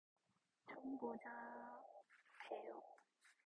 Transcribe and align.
좀 0.65 0.97
복잡해요. 0.97 2.81